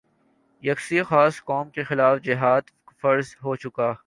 [0.63, 2.63] یا کسی خاص قوم کے خلاف جہاد
[3.01, 3.95] فرض ہو چکا ہے